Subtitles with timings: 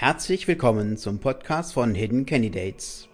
[0.00, 3.06] Herzlich willkommen zum Podcast von Hidden Candidates,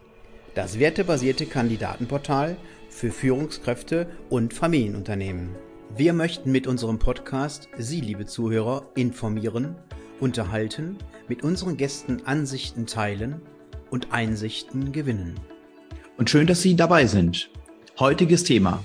[0.54, 2.56] das wertebasierte Kandidatenportal
[2.90, 5.56] für Führungskräfte und Familienunternehmen.
[5.96, 9.74] Wir möchten mit unserem Podcast Sie, liebe Zuhörer, informieren,
[10.20, 10.96] unterhalten,
[11.26, 13.40] mit unseren Gästen Ansichten teilen
[13.90, 15.40] und Einsichten gewinnen.
[16.18, 17.50] Und schön, dass Sie dabei sind.
[17.98, 18.84] Heutiges Thema.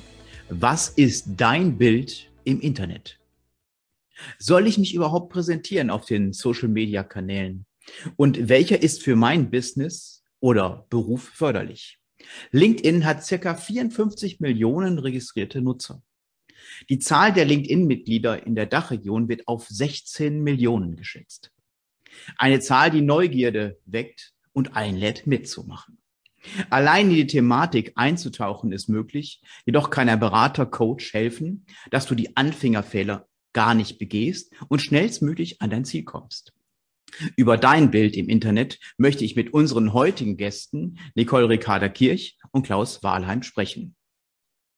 [0.49, 3.19] Was ist dein Bild im Internet?
[4.39, 7.67] Soll ich mich überhaupt präsentieren auf den Social-Media-Kanälen?
[8.15, 11.99] Und welcher ist für mein Business oder Beruf förderlich?
[12.51, 16.03] LinkedIn hat circa 54 Millionen registrierte Nutzer.
[16.89, 21.51] Die Zahl der LinkedIn-Mitglieder in der Dachregion wird auf 16 Millionen geschätzt.
[22.37, 25.97] Eine Zahl, die Neugierde weckt und einlädt mitzumachen.
[26.69, 32.15] Allein in die Thematik einzutauchen ist möglich, jedoch kann ein Berater, Coach helfen, dass du
[32.15, 36.53] die Anfängerfehler gar nicht begehst und schnellstmöglich an dein Ziel kommst.
[37.35, 42.65] Über dein Bild im Internet möchte ich mit unseren heutigen Gästen Nicole Ricarda Kirch und
[42.65, 43.95] Klaus Wahlheim sprechen.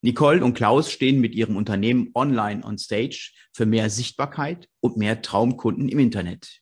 [0.02, 5.22] Nicole und Klaus stehen mit ihrem Unternehmen Online on Stage für mehr Sichtbarkeit und mehr
[5.22, 6.60] Traumkunden im Internet.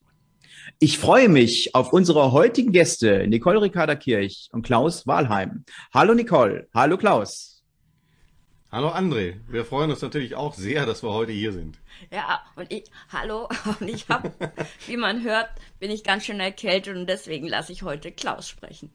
[0.79, 5.65] Ich freue mich auf unsere heutigen Gäste, Nicole Ricarda Kirch und Klaus Wahlheim.
[5.93, 7.52] Hallo Nicole, hallo Klaus.
[8.75, 11.77] Hallo André, wir freuen uns natürlich auch sehr, dass wir heute hier sind.
[12.11, 13.47] Ja, und ich, hallo,
[13.81, 14.33] und ich habe,
[14.87, 18.91] wie man hört, bin ich ganz schön erkältet und deswegen lasse ich heute Klaus sprechen.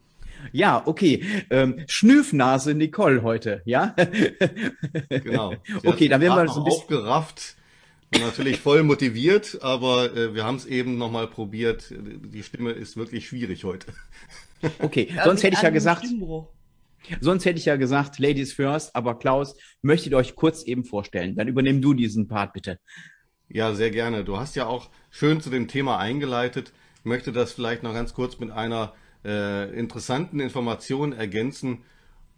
[0.52, 1.24] Ja, okay.
[1.52, 3.96] Ähm, Schnüfnase Nicole heute, ja?
[5.10, 5.54] Genau.
[5.64, 7.56] Sie okay, dann werden wir so ein bisschen aufgerafft.
[8.20, 11.94] Natürlich voll motiviert, aber äh, wir haben es eben nochmal probiert.
[11.96, 13.94] Die Stimme ist wirklich schwierig heute.
[14.80, 16.04] Okay, sonst hätte ich ja gesagt.
[16.04, 16.48] Stimmbruch.
[17.22, 21.36] Sonst hätte ich ja gesagt, Ladies first, aber Klaus, möchtet ihr euch kurz eben vorstellen?
[21.36, 22.80] Dann übernimm du diesen Part bitte.
[23.50, 24.24] Ja, sehr gerne.
[24.24, 26.74] Du hast ja auch schön zu dem Thema eingeleitet.
[27.00, 31.84] Ich möchte das vielleicht noch ganz kurz mit einer äh, interessanten Information ergänzen.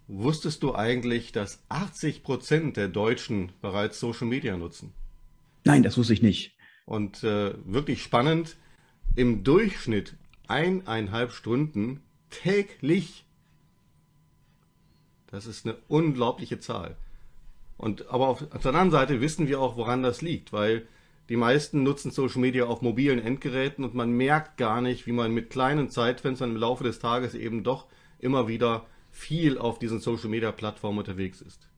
[0.08, 4.94] Wusstest du eigentlich, dass 80 Prozent der Deutschen bereits Social Media nutzen?
[5.66, 6.56] Nein, das wusste ich nicht.
[6.86, 8.57] Und äh, wirklich spannend,
[9.16, 10.16] im Durchschnitt
[10.47, 13.25] eineinhalb Stunden täglich
[15.31, 16.95] das ist eine unglaubliche Zahl.
[17.78, 20.88] Und aber auf, auf der anderen Seite wissen wir auch, woran das liegt, weil
[21.29, 25.31] die meisten nutzen Social Media auf mobilen Endgeräten und man merkt gar nicht, wie man
[25.31, 27.85] mit kleinen Zeitfenstern im Laufe des Tages eben doch
[28.19, 31.69] immer wieder viel auf diesen Social Media Plattformen unterwegs ist.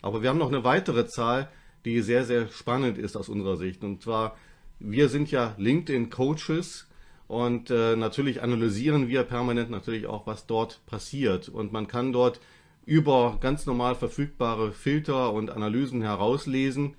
[0.00, 1.48] Aber wir haben noch eine weitere Zahl,
[1.84, 3.82] die sehr, sehr spannend ist aus unserer Sicht.
[3.82, 4.36] Und zwar,
[4.78, 6.86] wir sind ja LinkedIn Coaches
[7.26, 11.48] und äh, natürlich analysieren wir permanent natürlich auch, was dort passiert.
[11.48, 12.40] Und man kann dort
[12.88, 16.94] über ganz normal verfügbare Filter und Analysen herauslesen.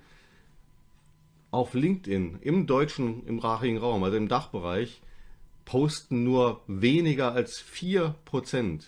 [1.50, 5.02] Auf LinkedIn im deutschen, im rachigen Raum, also im Dachbereich,
[5.64, 8.84] posten nur weniger als 4%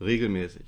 [0.00, 0.62] regelmäßig.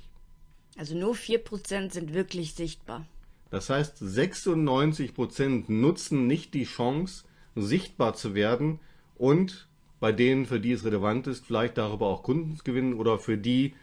[0.77, 3.07] Also nur 4% sind wirklich sichtbar.
[3.49, 7.23] Das heißt, 96% nutzen nicht die Chance,
[7.55, 8.81] sichtbar zu werden
[9.15, 9.69] und
[10.01, 13.37] bei denen, für die es relevant ist, vielleicht darüber auch Kunden zu gewinnen oder für
[13.37, 13.73] die,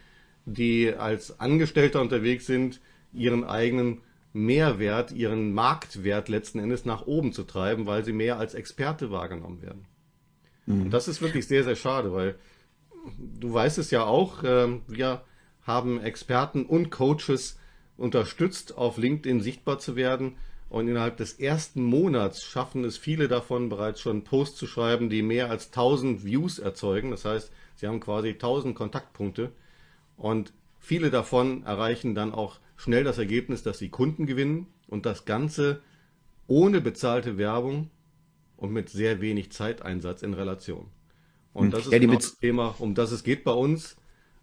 [0.46, 2.80] die als Angestellter unterwegs sind,
[3.12, 4.00] ihren eigenen
[4.32, 9.62] Mehrwert, ihren Marktwert letzten Endes nach oben zu treiben, weil sie mehr als Experte wahrgenommen
[9.62, 9.86] werden.
[10.66, 10.82] Mhm.
[10.82, 12.34] Und das ist wirklich sehr, sehr schade, weil
[13.18, 15.22] du weißt es ja auch, äh, wir
[15.62, 17.58] haben Experten und Coaches
[17.96, 20.36] unterstützt, auf LinkedIn sichtbar zu werden.
[20.68, 25.22] Und innerhalb des ersten Monats schaffen es viele davon bereits schon Posts zu schreiben, die
[25.22, 27.12] mehr als 1000 Views erzeugen.
[27.12, 29.52] Das heißt, sie haben quasi 1000 Kontaktpunkte
[30.16, 35.24] und viele davon erreichen dann auch schnell das Ergebnis, dass sie Kunden gewinnen und das
[35.24, 35.80] Ganze
[36.46, 37.90] ohne bezahlte Werbung
[38.56, 40.86] und mit sehr wenig Zeiteinsatz in Relation.
[41.52, 41.70] Und hm.
[41.70, 43.96] das ist ja, genau das Thema, um das es geht bei uns.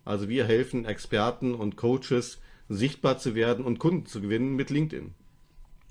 [0.03, 2.39] Also wir helfen Experten und Coaches
[2.69, 5.13] sichtbar zu werden und Kunden zu gewinnen mit LinkedIn.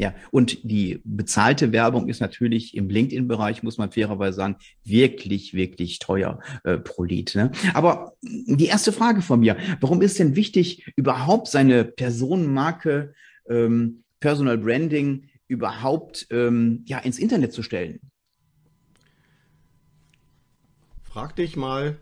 [0.00, 5.98] Ja, und die bezahlte Werbung ist natürlich im LinkedIn-Bereich, muss man fairerweise sagen, wirklich, wirklich
[5.98, 7.34] teuer äh, pro Lied.
[7.34, 7.52] Ne?
[7.74, 13.12] Aber die erste Frage von mir, warum ist denn wichtig, überhaupt seine Personenmarke,
[13.46, 18.00] ähm, Personal Branding überhaupt ähm, ja, ins Internet zu stellen?
[21.02, 21.98] Frag dich mal,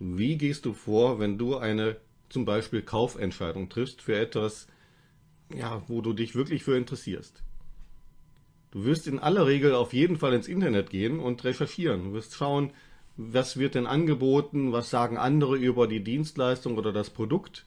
[0.00, 1.98] wie gehst du vor, wenn du eine
[2.28, 4.66] zum Beispiel Kaufentscheidung triffst für etwas,
[5.54, 7.45] ja, wo du dich wirklich für interessierst.
[8.76, 12.04] Du wirst in aller Regel auf jeden Fall ins Internet gehen und recherchieren.
[12.04, 12.74] Du wirst schauen,
[13.16, 17.64] was wird denn angeboten, was sagen andere über die Dienstleistung oder das Produkt.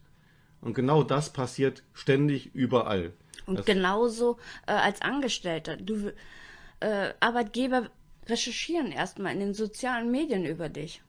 [0.62, 3.12] Und genau das passiert ständig überall.
[3.48, 5.78] Und das genauso äh, als Angestellter.
[5.78, 6.14] Du,
[6.80, 7.90] äh, Arbeitgeber
[8.28, 11.02] recherchieren erstmal in den sozialen Medien über dich.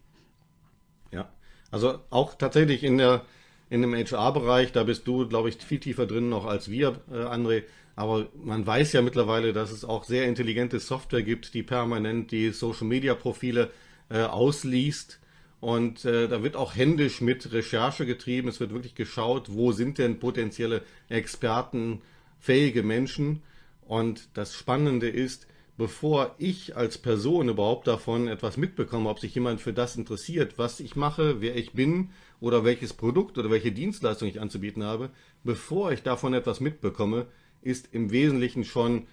[1.13, 1.29] Ja,
[1.71, 3.21] also auch tatsächlich in der
[3.69, 7.19] in dem HR-Bereich, da bist du, glaube ich, viel tiefer drin noch als wir, äh,
[7.19, 7.63] André.
[8.01, 12.49] Aber man weiß ja mittlerweile, dass es auch sehr intelligente Software gibt, die permanent die
[12.49, 13.71] Social-Media-Profile
[14.09, 15.21] äh, ausliest.
[15.61, 18.49] Und äh, da wird auch händisch mit Recherche getrieben.
[18.49, 20.81] Es wird wirklich geschaut, wo sind denn potenzielle
[21.11, 22.01] Experten,
[22.39, 23.43] fähige Menschen.
[23.83, 25.47] Und das Spannende ist,
[25.77, 30.81] bevor ich als Person überhaupt davon etwas mitbekomme, ob sich jemand für das interessiert, was
[30.81, 35.11] ich mache, wer ich bin oder welches Produkt oder welche Dienstleistung ich anzubieten habe,
[35.45, 37.27] bevor ich davon etwas mitbekomme,
[37.63, 39.07] ist im Wesentlichen schon,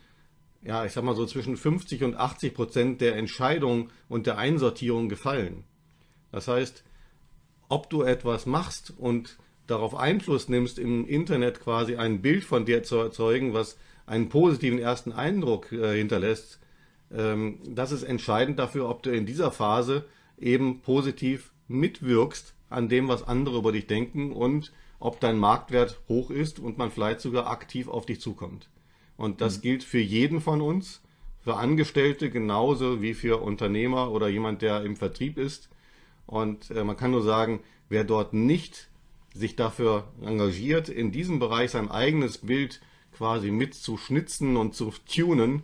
[0.62, 5.10] ja, ich sag mal so zwischen 50 und 80 Prozent der Entscheidung und der Einsortierung
[5.10, 5.64] gefallen.
[6.32, 6.84] Das heißt,
[7.70, 12.84] ob du etwas machst und darauf Einfluss nimmst, im Internet quasi ein Bild von dir
[12.84, 16.60] zu erzeugen, was einen positiven ersten Eindruck äh, hinterlässt,
[17.12, 20.06] ähm, das ist entscheidend dafür, ob du in dieser Phase
[20.38, 26.32] eben positiv mitwirkst an dem, was andere über dich denken und ob dein Marktwert hoch
[26.32, 28.70] ist und man vielleicht sogar aktiv auf dich zukommt.
[29.16, 29.62] Und das mhm.
[29.62, 31.02] gilt für jeden von uns,
[31.40, 35.70] für Angestellte genauso wie für Unternehmer oder jemand, der im Vertrieb ist.
[36.26, 38.90] Und äh, man kann nur sagen, wer dort nicht
[39.34, 42.82] sich dafür engagiert, in diesem Bereich sein eigenes Bild
[43.16, 45.64] quasi mit zu schnitzen und zu tunen,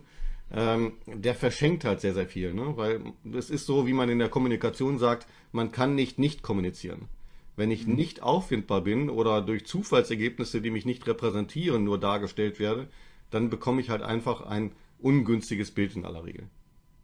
[0.52, 2.54] ähm, der verschenkt halt sehr, sehr viel.
[2.54, 2.76] Ne?
[2.76, 3.00] Weil
[3.36, 7.08] es ist so, wie man in der Kommunikation sagt, man kann nicht nicht kommunizieren.
[7.56, 7.94] Wenn ich mhm.
[7.94, 12.88] nicht auffindbar bin oder durch Zufallsergebnisse, die mich nicht repräsentieren, nur dargestellt werde,
[13.30, 16.48] dann bekomme ich halt einfach ein ungünstiges Bild in aller Regel.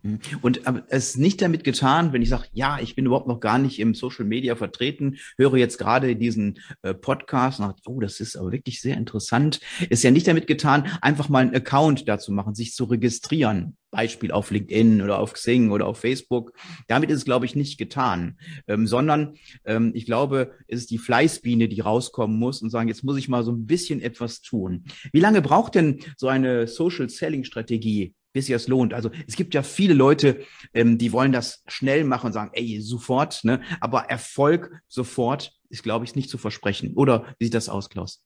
[0.02, 0.20] Mhm.
[0.43, 3.58] Und es ist nicht damit getan, wenn ich sage, ja, ich bin überhaupt noch gar
[3.58, 8.37] nicht im Social Media vertreten, höre jetzt gerade diesen äh, Podcast und oh, das ist
[8.37, 9.61] aber wirklich sehr interessant.
[9.88, 13.76] Ist ja nicht damit getan, einfach mal einen Account dazu machen, sich zu registrieren.
[13.91, 16.52] Beispiel auf LinkedIn oder auf Xing oder auf Facebook.
[16.87, 18.38] Damit ist es, glaube ich, nicht getan,
[18.69, 23.02] ähm, sondern ähm, ich glaube, es ist die Fleißbiene, die rauskommen muss und sagen, jetzt
[23.02, 24.85] muss ich mal so ein bisschen etwas tun.
[25.12, 28.14] Wie lange braucht denn so eine Social Selling Strategie?
[28.32, 28.94] Bis sich das lohnt.
[28.94, 30.44] Also es gibt ja viele Leute,
[30.75, 33.61] ähm, die wollen das schnell machen und sagen, ey, sofort, ne?
[33.81, 36.94] Aber Erfolg sofort ist, glaube ich, nicht zu versprechen.
[36.94, 38.23] Oder wie sieht das aus, Klaus?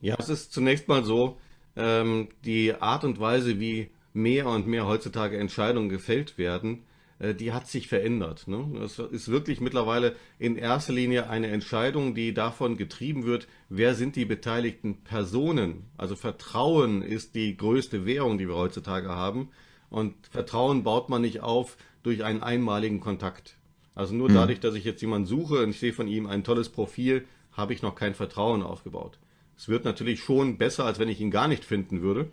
[0.00, 1.38] Ja, es ist zunächst mal so,
[1.76, 6.84] ähm, die Art und Weise, wie mehr und mehr heutzutage Entscheidungen gefällt werden,
[7.20, 8.48] die hat sich verändert.
[8.48, 8.66] Ne?
[8.80, 14.16] Das ist wirklich mittlerweile in erster Linie eine Entscheidung, die davon getrieben wird, wer sind
[14.16, 15.84] die beteiligten Personen.
[15.96, 19.48] Also Vertrauen ist die größte Währung, die wir heutzutage haben.
[19.90, 23.56] Und Vertrauen baut man nicht auf durch einen einmaligen Kontakt.
[23.94, 24.34] Also nur mhm.
[24.34, 27.72] dadurch, dass ich jetzt jemanden suche und ich sehe von ihm ein tolles Profil, habe
[27.72, 29.18] ich noch kein Vertrauen aufgebaut.
[29.56, 32.28] Es wird natürlich schon besser, als wenn ich ihn gar nicht finden würde.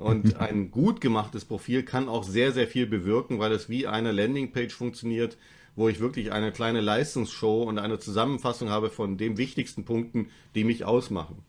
[0.00, 4.12] Und ein gut gemachtes Profil kann auch sehr, sehr viel bewirken, weil es wie eine
[4.12, 5.36] Landingpage funktioniert,
[5.76, 10.64] wo ich wirklich eine kleine Leistungsshow und eine Zusammenfassung habe von den wichtigsten Punkten, die
[10.64, 11.44] mich ausmachen.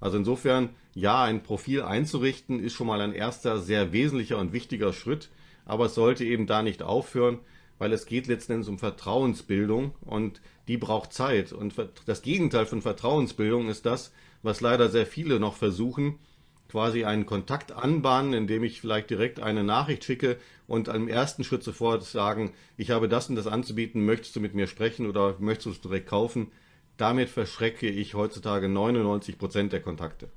[0.00, 4.92] Also insofern, ja, ein Profil einzurichten ist schon mal ein erster sehr wesentlicher und wichtiger
[4.92, 5.30] Schritt,
[5.64, 7.38] aber es sollte eben da nicht aufhören,
[7.78, 11.52] weil es geht letzten Endes um Vertrauensbildung und die braucht Zeit.
[11.52, 11.74] Und
[12.06, 16.18] das Gegenteil von Vertrauensbildung ist das, was leider sehr viele noch versuchen,
[16.68, 20.36] quasi einen Kontakt anbahnen, indem ich vielleicht direkt eine Nachricht schicke
[20.66, 24.54] und im ersten Schritt sofort sagen, ich habe das und das anzubieten, möchtest du mit
[24.54, 26.52] mir sprechen oder möchtest du es direkt kaufen?
[26.98, 30.28] Damit verschrecke ich heutzutage 99 Prozent der Kontakte.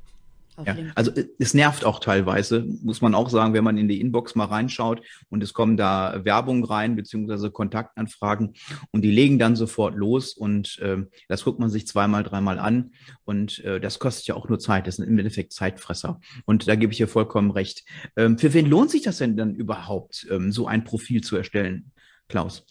[0.65, 4.36] Ja, also es nervt auch teilweise, muss man auch sagen, wenn man in die Inbox
[4.36, 8.53] mal reinschaut und es kommen da Werbung rein, beziehungsweise Kontaktanfragen
[8.91, 12.91] und die legen dann sofort los und äh, das guckt man sich zweimal, dreimal an
[13.24, 16.75] und äh, das kostet ja auch nur Zeit, das sind im Endeffekt Zeitfresser und da
[16.75, 17.84] gebe ich dir vollkommen recht.
[18.15, 21.91] Ähm, für wen lohnt sich das denn dann überhaupt, ähm, so ein Profil zu erstellen,
[22.27, 22.65] Klaus?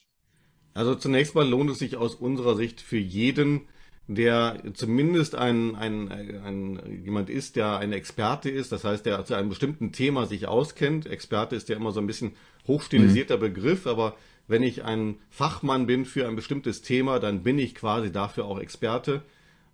[0.75, 3.69] Also zunächst mal lohnt es sich aus unserer Sicht für jeden,
[4.15, 9.35] der zumindest ein, ein, ein, jemand ist, der ein Experte ist, das heißt, der zu
[9.35, 11.07] einem bestimmten Thema sich auskennt.
[11.07, 12.33] Experte ist ja immer so ein bisschen
[12.67, 13.41] hochstilisierter mhm.
[13.41, 14.17] Begriff, aber
[14.49, 18.59] wenn ich ein Fachmann bin für ein bestimmtes Thema, dann bin ich quasi dafür auch
[18.59, 19.23] Experte.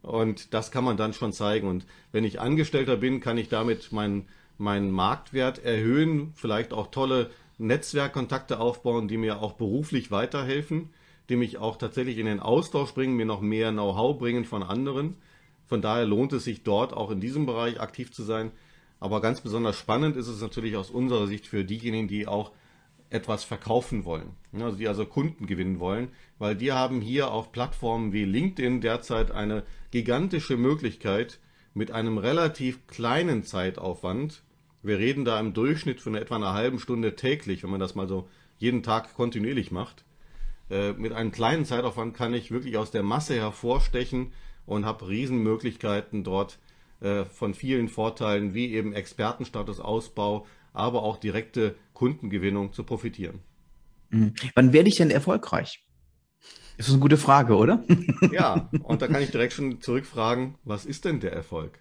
[0.02, 1.66] Und das kann man dann schon zeigen.
[1.66, 4.26] Und wenn ich Angestellter bin, kann ich damit meinen,
[4.58, 10.90] meinen Marktwert erhöhen, vielleicht auch tolle Netzwerkkontakte aufbauen, die mir auch beruflich weiterhelfen
[11.28, 15.16] die mich auch tatsächlich in den Austausch bringen, mir noch mehr Know-how bringen von anderen.
[15.66, 18.52] Von daher lohnt es sich dort auch in diesem Bereich aktiv zu sein.
[19.00, 22.52] Aber ganz besonders spannend ist es natürlich aus unserer Sicht für diejenigen, die auch
[23.10, 28.12] etwas verkaufen wollen, also die also Kunden gewinnen wollen, weil die haben hier auf Plattformen
[28.12, 31.38] wie LinkedIn derzeit eine gigantische Möglichkeit,
[31.76, 34.42] mit einem relativ kleinen Zeitaufwand
[34.82, 38.08] Wir reden da im Durchschnitt von etwa einer halben Stunde täglich, wenn man das mal
[38.08, 40.05] so jeden Tag kontinuierlich macht.
[40.70, 44.32] Äh, mit einem kleinen Zeitaufwand kann ich wirklich aus der Masse hervorstechen
[44.66, 46.58] und habe Riesenmöglichkeiten dort
[47.00, 53.40] äh, von vielen Vorteilen wie eben Expertenstatus Ausbau, aber auch direkte Kundengewinnung zu profitieren.
[54.10, 54.34] Mhm.
[54.54, 55.84] Wann werde ich denn erfolgreich?
[56.76, 57.84] Das ist eine gute Frage, oder?
[58.32, 61.78] ja, und da kann ich direkt schon zurückfragen, was ist denn der Erfolg?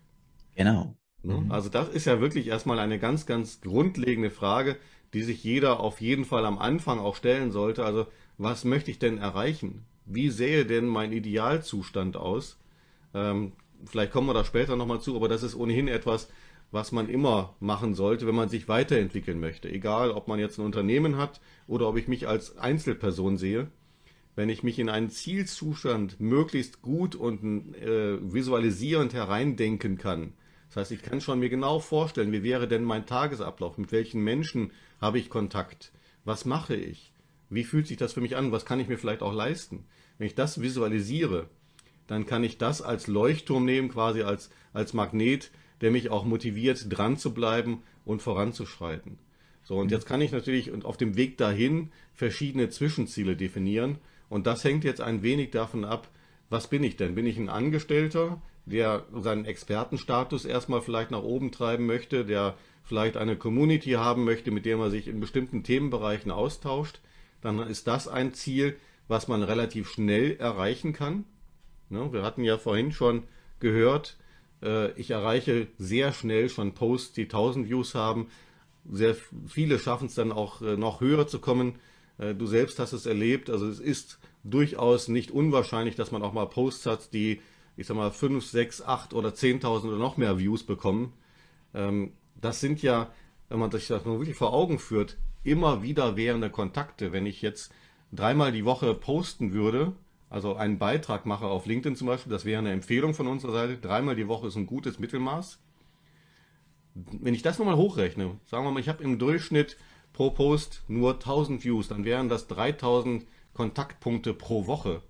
[0.56, 0.96] Genau.
[1.24, 1.42] Ne?
[1.42, 1.52] Mhm.
[1.52, 4.78] Also das ist ja wirklich erstmal eine ganz, ganz grundlegende Frage,
[5.14, 7.84] die sich jeder auf jeden Fall am Anfang auch stellen sollte.
[7.86, 9.86] Also was möchte ich denn erreichen?
[10.06, 12.58] Wie sähe denn mein Idealzustand aus?
[13.14, 13.54] Ähm,
[13.86, 16.30] vielleicht kommen wir da später nochmal zu, aber das ist ohnehin etwas,
[16.72, 19.70] was man immer machen sollte, wenn man sich weiterentwickeln möchte.
[19.70, 23.68] Egal, ob man jetzt ein Unternehmen hat oder ob ich mich als Einzelperson sehe.
[24.36, 30.34] Wenn ich mich in einen Zielzustand möglichst gut und äh, visualisierend hereindenken kann,
[30.68, 34.22] das heißt, ich kann schon mir genau vorstellen, wie wäre denn mein Tagesablauf, mit welchen
[34.22, 35.94] Menschen habe ich Kontakt,
[36.26, 37.14] was mache ich,
[37.50, 39.86] wie fühlt sich das für mich an, was kann ich mir vielleicht auch leisten.
[40.18, 41.50] Wenn ich das visualisiere,
[42.08, 46.86] dann kann ich das als Leuchtturm nehmen, quasi als, als Magnet, der mich auch motiviert,
[46.90, 49.18] dran zu bleiben und voranzuschreiten.
[49.64, 53.98] So, und jetzt kann ich natürlich auf dem Weg dahin verschiedene Zwischenziele definieren.
[54.30, 56.10] Und das hängt jetzt ein wenig davon ab,
[56.50, 57.16] was bin ich denn?
[57.16, 63.18] Bin ich ein Angestellter, der seinen Expertenstatus erstmal vielleicht nach oben treiben möchte, der vielleicht
[63.18, 67.00] eine Community haben möchte, mit der man sich in bestimmten Themenbereichen austauscht,
[67.46, 68.76] dann ist das ein Ziel,
[69.08, 71.26] was man relativ schnell erreichen kann.
[71.90, 73.24] Ne, wir hatten ja vorhin schon
[73.60, 74.18] gehört,
[74.64, 78.28] äh, ich erreiche sehr schnell schon Posts, die 1000 Views haben.
[78.92, 79.16] Sehr
[79.48, 81.76] viele schaffen es dann auch äh, noch höher zu kommen.
[82.18, 83.50] Äh, du selbst hast es erlebt.
[83.50, 87.42] Also es ist durchaus nicht unwahrscheinlich, dass man auch mal Posts hat, die
[87.78, 91.14] ich sag mal, 5, 6, 8 oder 10.000 oder noch mehr Views bekommen.
[91.74, 93.12] Ähm, das sind ja,
[93.50, 97.14] wenn man sich das nur wirklich vor Augen führt, immer wieder währende Kontakte.
[97.14, 97.74] Wenn ich jetzt
[98.12, 99.94] dreimal die Woche posten würde,
[100.30, 103.78] also einen Beitrag mache auf LinkedIn zum Beispiel, das wäre eine Empfehlung von unserer Seite,
[103.78, 105.60] dreimal die Woche ist ein gutes Mittelmaß.
[106.96, 109.78] Wenn ich das nochmal hochrechne, sagen wir mal, ich habe im Durchschnitt
[110.14, 115.02] pro Post nur 1000 Views, dann wären das 3000 Kontaktpunkte pro Woche.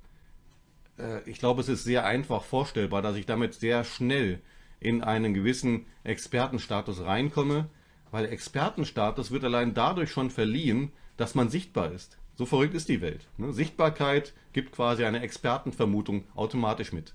[0.98, 4.42] Äh, ich glaube, es ist sehr einfach vorstellbar, dass ich damit sehr schnell
[4.80, 7.70] in einen gewissen Expertenstatus reinkomme,
[8.15, 12.17] weil Expertenstatus wird allein dadurch schon verliehen, dass man sichtbar ist.
[12.36, 13.27] So verrückt ist die Welt.
[13.38, 13.51] Ne?
[13.51, 17.13] Sichtbarkeit gibt quasi eine Expertenvermutung automatisch mit.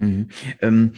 [0.00, 0.28] Mhm.
[0.60, 0.92] Ähm,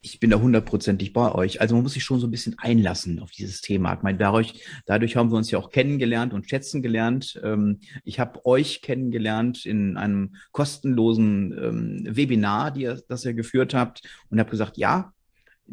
[0.00, 1.60] ich bin da hundertprozentig bei euch.
[1.60, 3.92] Also man muss sich schon so ein bisschen einlassen auf dieses Thema.
[3.92, 7.38] Ich meine, dadurch, dadurch haben wir uns ja auch kennengelernt und schätzen gelernt.
[7.44, 13.74] Ähm, ich habe euch kennengelernt in einem kostenlosen ähm, Webinar, die ihr, das ihr geführt
[13.74, 15.12] habt und habe gesagt, ja,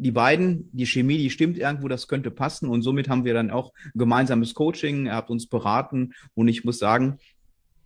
[0.00, 2.68] die beiden, die Chemie, die stimmt irgendwo, das könnte passen.
[2.68, 5.06] Und somit haben wir dann auch gemeinsames Coaching.
[5.06, 6.12] Er hat uns beraten.
[6.34, 7.18] Und ich muss sagen,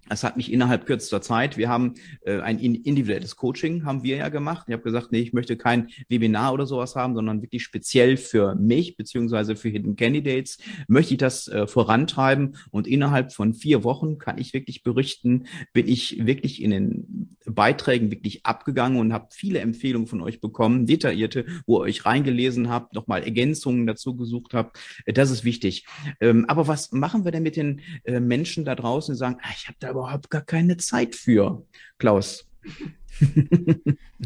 [0.09, 1.57] das hat mich innerhalb kürzester Zeit.
[1.57, 4.67] Wir haben äh, ein individuelles Coaching haben wir ja gemacht.
[4.69, 8.55] Ich habe gesagt, nee, ich möchte kein Webinar oder sowas haben, sondern wirklich speziell für
[8.55, 12.57] mich beziehungsweise für Hidden Candidates möchte ich das äh, vorantreiben.
[12.71, 18.11] Und innerhalb von vier Wochen kann ich wirklich berichten, bin ich wirklich in den Beiträgen
[18.11, 22.95] wirklich abgegangen und habe viele Empfehlungen von euch bekommen, detaillierte, wo ihr euch reingelesen habt,
[22.95, 24.79] nochmal Ergänzungen dazu gesucht habt.
[25.05, 25.87] Äh, das ist wichtig.
[26.21, 29.51] Ähm, aber was machen wir denn mit den äh, Menschen da draußen, die sagen, ah,
[29.57, 31.67] ich habe da überhaupt gar keine Zeit für,
[31.99, 32.49] Klaus.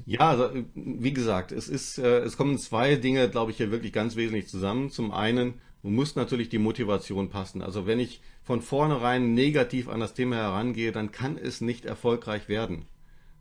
[0.07, 3.93] ja, also, wie gesagt, es ist, äh, es kommen zwei Dinge, glaube ich, hier wirklich
[3.93, 4.91] ganz wesentlich zusammen.
[4.91, 7.63] Zum einen muss natürlich die Motivation passen.
[7.63, 12.49] Also wenn ich von vornherein negativ an das Thema herangehe, dann kann es nicht erfolgreich
[12.49, 12.87] werden.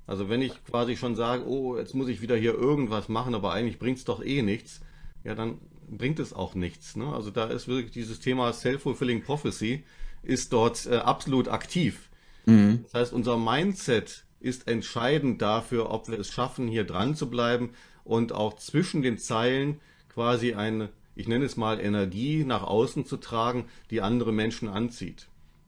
[0.08, 3.52] Also wenn ich quasi schon sage, oh, jetzt muss ich wieder hier irgendwas machen, aber
[3.52, 4.82] eigentlich bringt es doch eh nichts,
[5.24, 5.60] ja, dann
[5.90, 6.96] bringt es auch nichts.
[6.96, 7.14] Ne?
[7.14, 9.84] Also da ist wirklich dieses Thema Self-Fulfilling Prophecy
[10.24, 12.10] ist dort äh, absolut aktiv.
[12.46, 12.84] Mhm.
[12.84, 17.72] Das heißt, unser Mindset ist entscheidend dafür, ob wir es schaffen, hier dran zu bleiben
[18.04, 23.18] und auch zwischen den Zeilen quasi eine, ich nenne es mal, Energie nach außen zu
[23.18, 25.28] tragen, die andere Menschen anzieht.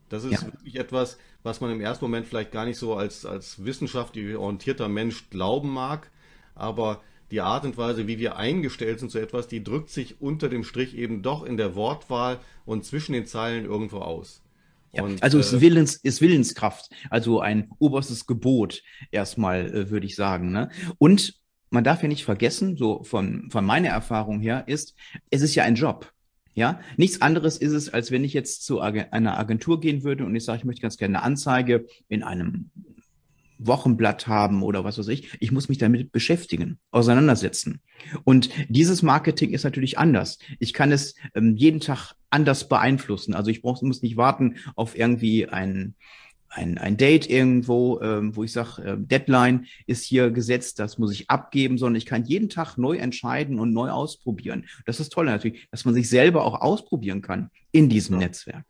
[0.10, 0.46] Das ist ja.
[0.46, 4.90] wirklich etwas, was man im ersten Moment vielleicht gar nicht so als, als wissenschaftlich orientierter
[4.90, 6.12] Mensch glauben mag,
[6.56, 7.02] aber
[7.32, 10.64] die Art und Weise, wie wir eingestellt sind zu etwas, die drückt sich unter dem
[10.64, 14.42] Strich eben doch in der Wortwahl und zwischen den Zeilen irgendwo aus.
[14.92, 20.08] Ja, und, also es äh, Willens, ist Willenskraft, also ein oberstes Gebot erstmal, äh, würde
[20.08, 20.52] ich sagen.
[20.52, 20.70] Ne?
[20.98, 21.40] Und
[21.70, 24.96] man darf ja nicht vergessen, so von, von meiner Erfahrung her, ist,
[25.30, 26.12] es ist ja ein Job.
[26.60, 30.36] Ja, nichts anderes ist es, als wenn ich jetzt zu einer Agentur gehen würde und
[30.36, 32.70] ich sage, ich möchte ganz gerne eine Anzeige in einem
[33.60, 35.38] Wochenblatt haben oder was weiß ich.
[35.40, 37.80] Ich muss mich damit beschäftigen, auseinandersetzen.
[38.26, 40.38] Und dieses Marketing ist natürlich anders.
[40.60, 43.34] Ich kann es ähm, jeden Tag anders beeinflussen.
[43.36, 45.96] Also ich brauch, muss nicht warten auf irgendwie ein,
[46.50, 51.12] ein, ein Date irgendwo, ähm, wo ich sage, äh, Deadline ist hier gesetzt, das muss
[51.12, 54.66] ich abgeben, sondern ich kann jeden Tag neu entscheiden und neu ausprobieren.
[54.86, 58.28] Das ist toll natürlich, dass man sich selber auch ausprobieren kann in diesem ja.
[58.28, 58.66] Netzwerk.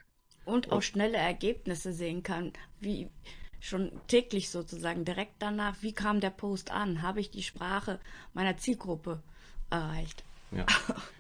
[0.45, 3.07] Und auch schnelle Ergebnisse sehen kann, wie
[3.59, 7.01] schon täglich sozusagen direkt danach, wie kam der Post an?
[7.01, 8.00] Habe ich die Sprache
[8.33, 9.21] meiner Zielgruppe
[9.69, 10.24] erreicht?
[10.51, 10.65] Ja.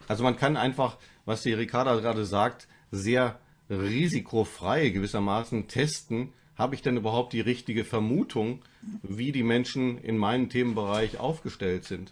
[0.07, 3.39] Also man kann einfach, was die Ricarda gerade sagt, sehr
[3.69, 8.59] risikofrei gewissermaßen testen, habe ich denn überhaupt die richtige Vermutung,
[9.01, 12.11] wie die Menschen in meinem Themenbereich aufgestellt sind?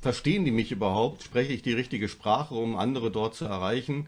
[0.00, 1.22] Verstehen die mich überhaupt?
[1.22, 4.06] Spreche ich die richtige Sprache, um andere dort zu erreichen?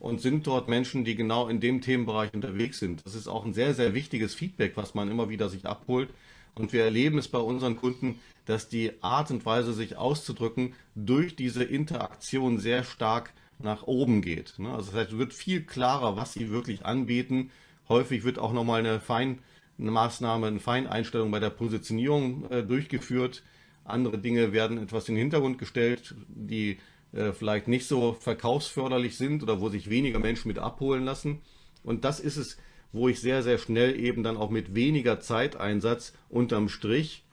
[0.00, 3.04] Und sind dort Menschen, die genau in dem Themenbereich unterwegs sind?
[3.04, 6.08] Das ist auch ein sehr, sehr wichtiges Feedback, was man immer wieder sich abholt.
[6.54, 11.36] Und wir erleben es bei unseren Kunden, dass die Art und Weise, sich auszudrücken, durch
[11.36, 14.54] diese Interaktion sehr stark nach oben geht.
[14.58, 14.72] Ne?
[14.72, 17.50] Also das heißt, es wird viel klarer, was sie wirklich anbieten
[17.88, 23.42] Häufig wird auch nochmal eine Feinmaßnahme, eine Feineinstellung bei der Positionierung äh, durchgeführt.
[23.84, 26.78] Andere Dinge werden etwas in den Hintergrund gestellt, die
[27.12, 31.40] äh, vielleicht nicht so verkaufsförderlich sind oder wo sich weniger Menschen mit abholen lassen.
[31.82, 32.58] Und das ist es,
[32.92, 37.24] wo ich sehr, sehr schnell eben dann auch mit weniger Zeiteinsatz unterm Strich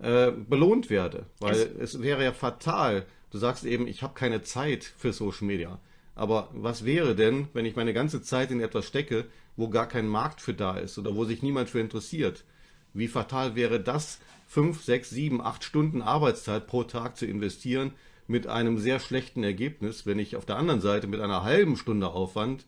[0.00, 1.26] äh, belohnt werde.
[1.38, 3.06] Weil es, es wäre ja fatal.
[3.30, 5.80] Du sagst eben, ich habe keine Zeit für Social Media.
[6.14, 9.26] Aber was wäre denn, wenn ich meine ganze Zeit in etwas stecke,
[9.56, 12.44] wo gar kein Markt für da ist oder wo sich niemand für interessiert.
[12.92, 17.92] Wie fatal wäre das, fünf, sechs, sieben, acht Stunden Arbeitszeit pro Tag zu investieren
[18.26, 22.08] mit einem sehr schlechten Ergebnis, wenn ich auf der anderen Seite mit einer halben Stunde
[22.08, 22.64] Aufwand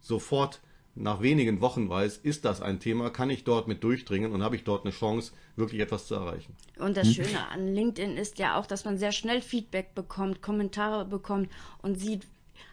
[0.00, 0.60] sofort
[0.94, 4.56] nach wenigen Wochen weiß, ist das ein Thema, kann ich dort mit durchdringen und habe
[4.56, 6.54] ich dort eine Chance, wirklich etwas zu erreichen.
[6.78, 7.12] Und das?
[7.12, 11.50] Schöne an LinkedIn ist ja auch, dass man sehr schnell Feedback bekommt, Kommentare bekommt
[11.82, 12.26] und sieht,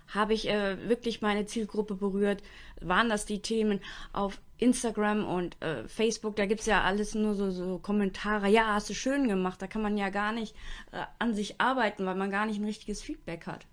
[0.07, 2.43] habe ich äh, wirklich meine Zielgruppe berührt?
[2.81, 3.79] Waren das die Themen
[4.11, 6.35] auf Instagram und äh, Facebook?
[6.35, 8.49] Da gibt es ja alles nur so, so Kommentare.
[8.49, 9.61] Ja, hast du schön gemacht.
[9.61, 10.55] Da kann man ja gar nicht
[10.91, 13.65] äh, an sich arbeiten, weil man gar nicht ein richtiges Feedback hat.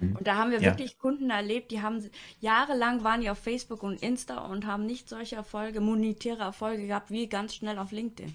[0.00, 0.16] Mhm.
[0.16, 0.70] Und da haben wir ja.
[0.70, 2.02] wirklich Kunden erlebt, die haben
[2.40, 7.10] jahrelang waren die auf Facebook und Insta und haben nicht solche Erfolge, monetäre Erfolge gehabt,
[7.10, 8.34] wie ganz schnell auf LinkedIn.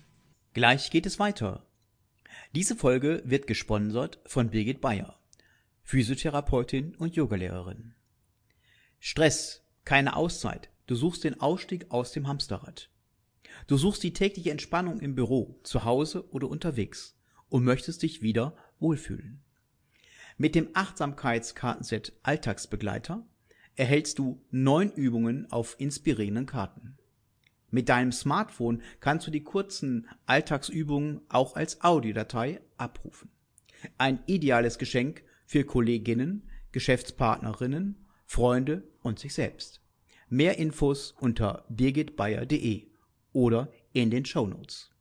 [0.53, 1.65] Gleich geht es weiter.
[2.56, 5.17] Diese Folge wird gesponsert von Birgit Bayer.
[5.83, 7.93] Physiotherapeutin und Yogalehrerin.
[8.99, 10.69] Stress, keine Auszeit.
[10.87, 12.89] Du suchst den Ausstieg aus dem Hamsterrad.
[13.67, 17.17] Du suchst die tägliche Entspannung im Büro, zu Hause oder unterwegs
[17.49, 19.43] und möchtest dich wieder wohlfühlen.
[20.37, 23.25] Mit dem Achtsamkeitskartenset Alltagsbegleiter
[23.75, 26.97] erhältst du neun Übungen auf inspirierenden Karten.
[27.69, 33.31] Mit deinem Smartphone kannst du die kurzen Alltagsübungen auch als Audiodatei abrufen.
[33.97, 39.82] Ein ideales Geschenk für Kolleginnen, Geschäftspartnerinnen, Freunde und sich selbst.
[40.29, 42.88] Mehr Infos unter birgitbayer.de
[43.34, 44.93] oder in den Show Notes.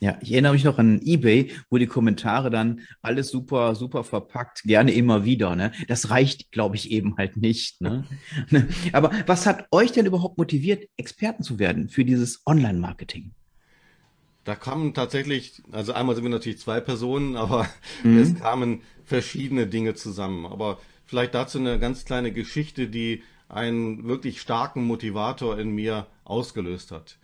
[0.00, 4.64] Ja, ich erinnere mich noch an eBay, wo die Kommentare dann alles super, super verpackt,
[4.64, 5.56] gerne immer wieder.
[5.56, 5.72] Ne?
[5.88, 7.80] Das reicht, glaube ich, eben halt nicht.
[7.80, 8.04] Ne?
[8.92, 13.32] Aber was hat euch denn überhaupt motiviert, Experten zu werden für dieses Online-Marketing?
[14.44, 17.68] Da kamen tatsächlich, also einmal sind wir natürlich zwei Personen, aber
[18.02, 18.18] mhm.
[18.18, 20.46] es kamen verschiedene Dinge zusammen.
[20.46, 26.90] Aber vielleicht dazu eine ganz kleine Geschichte, die einen wirklich starken Motivator in mir ausgelöst
[26.90, 27.18] hat.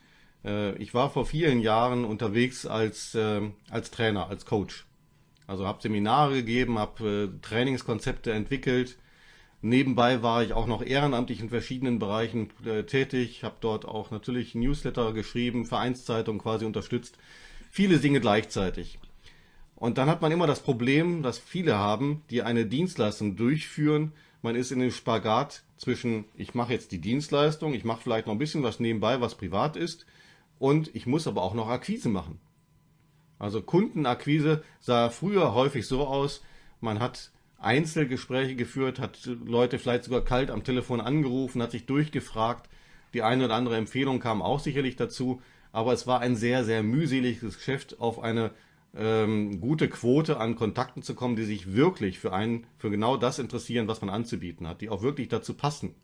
[0.45, 4.87] Äh, ich war vor vielen Jahren unterwegs als, äh, als Trainer, als Coach.
[5.47, 8.97] Also habe Seminare gegeben, habe äh, Trainingskonzepte entwickelt.
[9.63, 12.49] Nebenbei war ich auch noch ehrenamtlich in verschiedenen Bereichen
[12.87, 17.19] tätig, habe dort auch natürlich Newsletter geschrieben, Vereinszeitung quasi unterstützt.
[17.71, 18.99] Viele Dinge gleichzeitig.
[19.77, 24.13] Und dann hat man immer das Problem, das viele haben, die eine Dienstleistung durchführen.
[24.43, 28.35] Man ist in dem Spagat zwischen, ich mache jetzt die Dienstleistung, ich mache vielleicht noch
[28.35, 30.07] ein bisschen was nebenbei, was privat ist,
[30.59, 32.41] und ich muss aber auch noch Akquise machen.
[33.39, 36.43] Also Kundenakquise sah früher häufig so aus,
[36.81, 42.69] man hat Einzelgespräche geführt, hat Leute vielleicht sogar kalt am Telefon angerufen, hat sich durchgefragt.
[43.15, 45.43] Die eine oder andere Empfehlung kam auch sicherlich dazu,
[45.73, 48.53] aber es war ein sehr, sehr mühseliges Geschäft auf eine
[48.97, 53.39] ähm, gute Quote an Kontakten zu kommen, die sich wirklich für einen, für genau das
[53.39, 55.95] interessieren, was man anzubieten hat, die auch wirklich dazu passen.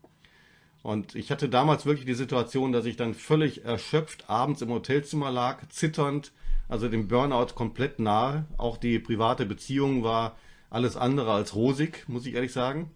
[0.83, 5.33] Und ich hatte damals wirklich die Situation, dass ich dann völlig erschöpft abends im Hotelzimmer
[5.33, 6.33] lag, zitternd,
[6.69, 8.47] also dem Burnout komplett nahe.
[8.57, 10.37] Auch die private Beziehung war
[10.71, 12.91] alles andere als rosig, muss ich ehrlich sagen.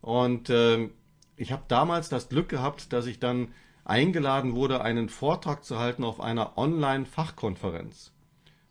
[0.00, 0.88] Und äh,
[1.36, 3.48] ich habe damals das Glück gehabt, dass ich dann
[3.84, 8.12] eingeladen wurde, einen Vortrag zu halten auf einer Online-Fachkonferenz.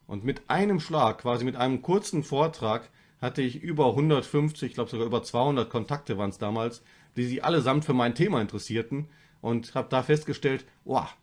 [0.08, 2.89] Und mit einem Schlag, quasi mit einem kurzen Vortrag,
[3.22, 6.84] hatte ich über 150, ich glaube sogar über 200 Kontakte waren es damals,
[7.15, 9.10] die sich allesamt für mein Thema interessierten
[9.42, 11.13] und habe da festgestellt, wow,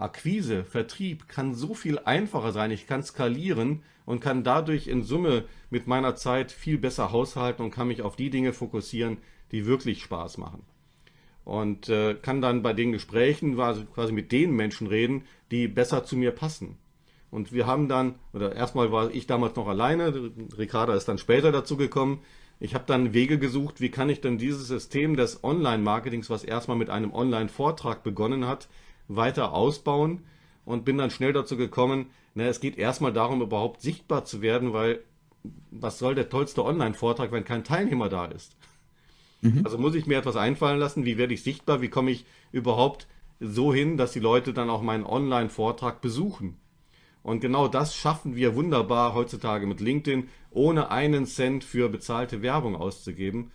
[0.00, 2.70] Akquise, Vertrieb kann so viel einfacher sein.
[2.70, 7.70] Ich kann skalieren und kann dadurch in Summe mit meiner Zeit viel besser haushalten und
[7.70, 9.18] kann mich auf die Dinge fokussieren,
[9.52, 10.62] die wirklich Spaß machen.
[11.44, 16.16] Und äh, kann dann bei den Gesprächen quasi mit den Menschen reden, die besser zu
[16.16, 16.76] mir passen.
[17.30, 21.52] Und wir haben dann, oder erstmal war ich damals noch alleine, Ricarda ist dann später
[21.52, 22.20] dazu gekommen.
[22.60, 26.76] Ich habe dann Wege gesucht, wie kann ich denn dieses System des Online-Marketings, was erstmal
[26.76, 28.68] mit einem Online-Vortrag begonnen hat,
[29.08, 30.22] weiter ausbauen
[30.64, 34.72] und bin dann schnell dazu gekommen, na, es geht erstmal darum, überhaupt sichtbar zu werden,
[34.72, 35.00] weil
[35.70, 38.56] was soll der tollste Online-Vortrag, wenn kein Teilnehmer da ist?
[39.40, 39.62] Mhm.
[39.64, 43.06] Also muss ich mir etwas einfallen lassen, wie werde ich sichtbar, wie komme ich überhaupt
[43.40, 46.56] so hin, dass die Leute dann auch meinen Online-Vortrag besuchen?
[47.22, 52.76] Und genau das schaffen wir wunderbar heutzutage mit LinkedIn, ohne einen Cent für bezahlte Werbung
[52.76, 53.50] auszugeben.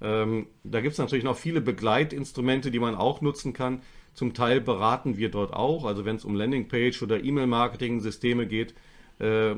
[0.00, 3.82] Ähm, da gibt es natürlich noch viele Begleitinstrumente, die man auch nutzen kann.
[4.18, 8.74] Zum Teil beraten wir dort auch, also wenn es um Landingpage oder E-Mail-Marketing-Systeme geht.
[9.20, 9.54] Äh,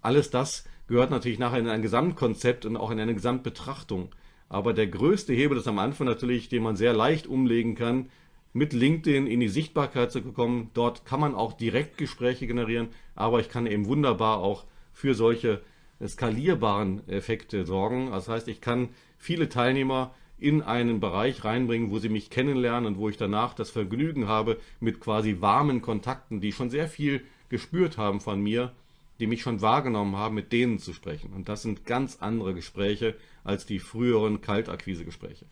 [0.00, 4.10] alles das gehört natürlich nachher in ein Gesamtkonzept und auch in eine Gesamtbetrachtung.
[4.48, 8.08] Aber der größte Hebel ist am Anfang natürlich, den man sehr leicht umlegen kann,
[8.52, 10.70] mit LinkedIn in die Sichtbarkeit zu kommen.
[10.72, 15.62] Dort kann man auch direkt Gespräche generieren, aber ich kann eben wunderbar auch für solche
[16.06, 18.12] skalierbaren Effekte sorgen.
[18.12, 22.98] Das heißt, ich kann viele Teilnehmer in einen Bereich reinbringen, wo sie mich kennenlernen und
[22.98, 27.96] wo ich danach das Vergnügen habe, mit quasi warmen Kontakten, die schon sehr viel gespürt
[27.96, 28.72] haben von mir,
[29.18, 31.32] die mich schon wahrgenommen haben, mit denen zu sprechen.
[31.32, 35.46] Und das sind ganz andere Gespräche als die früheren Kaltakquise-Gespräche.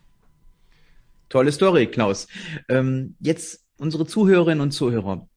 [1.29, 2.27] Tolle Story, Klaus.
[2.69, 5.27] Ähm, jetzt unsere Zuhörerinnen und Zuhörer,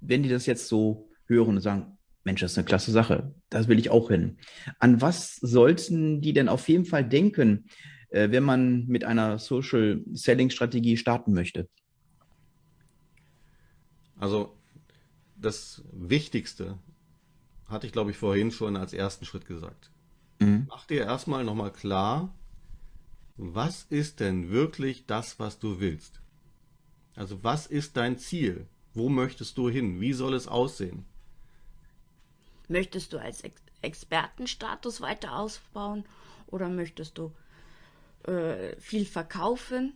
[0.00, 3.68] wenn die das jetzt so hören und sagen, Mensch, das ist eine klasse Sache, das
[3.68, 4.38] will ich auch hin.
[4.80, 7.66] An was sollten die denn auf jeden Fall denken,
[8.10, 11.68] äh, wenn man mit einer Social Selling Strategie starten möchte?
[14.18, 14.56] Also
[15.36, 16.78] das Wichtigste
[17.68, 19.90] hatte ich, glaube ich, vorhin schon als ersten Schritt gesagt.
[20.40, 20.66] Mhm.
[20.68, 22.34] Mach dir erstmal nochmal klar,
[23.36, 26.20] was ist denn wirklich das, was du willst?
[27.14, 28.66] Also was ist dein Ziel?
[28.94, 30.00] Wo möchtest du hin?
[30.00, 31.04] Wie soll es aussehen?
[32.68, 36.04] Möchtest du als Ex Expertenstatus weiter ausbauen
[36.46, 37.32] oder möchtest du
[38.26, 39.94] äh, viel verkaufen.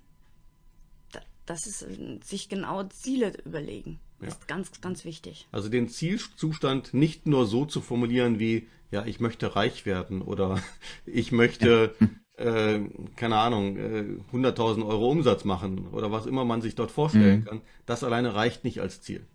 [1.46, 4.00] Das ist äh, sich genau Ziele überlegen.
[4.20, 4.38] Das ja.
[4.38, 5.48] ist ganz, ganz wichtig.
[5.50, 10.62] Also den Zielzustand nicht nur so zu formulieren wie, ja, ich möchte reich werden oder
[11.06, 11.94] ich möchte,
[12.38, 12.44] ja.
[12.44, 12.80] äh,
[13.16, 17.44] keine Ahnung, äh, 100.000 Euro Umsatz machen oder was immer man sich dort vorstellen mhm.
[17.44, 17.60] kann.
[17.86, 19.26] Das alleine reicht nicht als Ziel.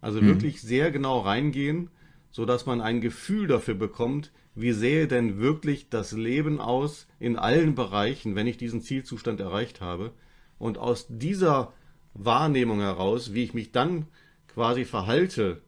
[0.00, 0.26] Also mhm.
[0.26, 1.90] wirklich sehr genau reingehen,
[2.32, 7.36] so dass man ein Gefühl dafür bekommt, wie sähe denn wirklich das Leben aus in
[7.36, 10.12] allen Bereichen, wenn ich diesen Zielzustand erreicht habe.
[10.58, 11.72] Und aus dieser
[12.14, 14.06] Wahrnehmung heraus, wie ich mich dann
[14.48, 15.62] quasi verhalte,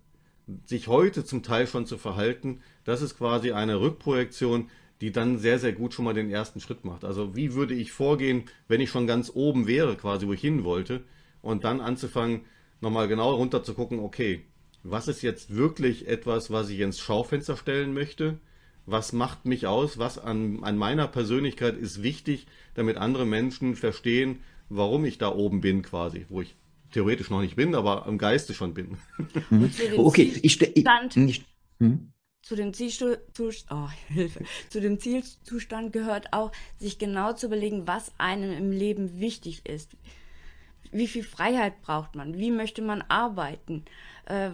[0.67, 4.69] sich heute zum Teil schon zu verhalten, das ist quasi eine Rückprojektion,
[5.01, 7.05] die dann sehr, sehr gut schon mal den ersten Schritt macht.
[7.05, 10.65] Also wie würde ich vorgehen, wenn ich schon ganz oben wäre, quasi wo ich hin
[10.65, 11.03] wollte,
[11.43, 12.43] und dann anzufangen,
[12.81, 14.45] nochmal genau runter zu gucken, okay,
[14.85, 18.39] was ist jetzt wirklich etwas, was ich ins Schaufenster stellen möchte?
[18.87, 24.41] was macht mich aus, was an, an meiner Persönlichkeit ist wichtig, damit andere Menschen verstehen,
[24.69, 26.55] warum ich da oben bin quasi, wo ich
[26.93, 28.99] theoretisch noch nicht bin, aber im Geiste schon bin.
[29.51, 29.71] Mhm.
[29.97, 31.45] okay, ich, ich, ich
[31.81, 32.13] hm?
[32.43, 33.89] zu dem, Zielzustand, oh,
[34.69, 39.97] zu dem Zielzustand gehört auch, sich genau zu überlegen, was einem im Leben wichtig ist.
[40.93, 42.39] Wie viel Freiheit braucht man?
[42.39, 43.85] Wie möchte man arbeiten?
[44.27, 44.51] Äh,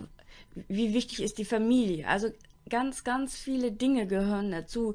[0.68, 2.06] wie wichtig ist die Familie?
[2.08, 2.28] Also
[2.68, 4.94] ganz, ganz viele Dinge gehören dazu,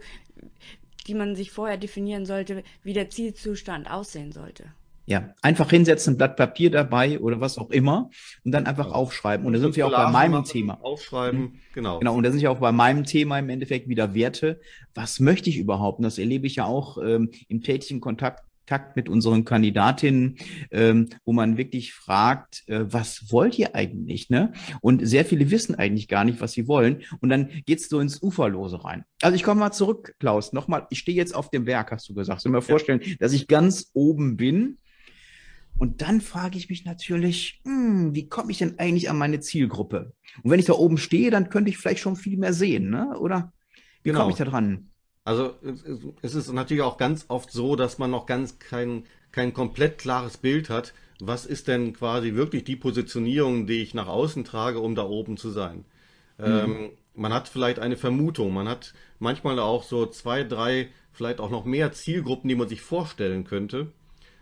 [1.08, 4.66] die man sich vorher definieren sollte, wie der Zielzustand aussehen sollte.
[5.08, 8.10] Ja, einfach hinsetzen, ein Blatt Papier dabei oder was auch immer
[8.44, 9.46] und dann einfach aufschreiben.
[9.46, 10.80] Und da sind wir auch bei meinem Thema.
[10.82, 11.60] Aufschreiben, mhm.
[11.76, 12.00] genau.
[12.00, 14.60] Genau, und da sind wir auch bei meinem Thema im Endeffekt wieder Werte.
[14.96, 16.00] Was möchte ich überhaupt?
[16.00, 20.38] Und das erlebe ich ja auch ähm, im tätigen Kontakt Kontakt mit unseren Kandidatinnen,
[20.72, 24.32] ähm, wo man wirklich fragt, äh, was wollt ihr eigentlich?
[24.32, 24.54] Ne?
[24.82, 27.04] Und sehr viele wissen eigentlich gar nicht, was sie wollen.
[27.20, 29.04] Und dann geht's so ins Uferlose rein.
[29.22, 30.52] Also ich komme mal zurück, Klaus.
[30.52, 32.42] Nochmal, ich stehe jetzt auf dem Berg, hast du gesagt.
[32.42, 33.16] Soll mir vorstellen, ja.
[33.20, 34.80] dass ich ganz oben bin.
[35.78, 40.14] Und dann frage ich mich natürlich, hm, wie komme ich denn eigentlich an meine Zielgruppe?
[40.42, 43.16] Und wenn ich da oben stehe, dann könnte ich vielleicht schon viel mehr sehen, ne?
[43.20, 43.54] Oder
[44.02, 44.22] wie genau.
[44.22, 44.90] komme ich da dran?
[45.26, 45.56] Also
[46.22, 50.38] es ist natürlich auch ganz oft so, dass man noch ganz kein, kein komplett klares
[50.38, 54.94] Bild hat, was ist denn quasi wirklich die Positionierung, die ich nach außen trage, um
[54.94, 55.84] da oben zu sein.
[56.38, 56.46] Mhm.
[56.46, 61.50] Ähm, man hat vielleicht eine Vermutung, man hat manchmal auch so zwei, drei, vielleicht auch
[61.50, 63.92] noch mehr Zielgruppen, die man sich vorstellen könnte.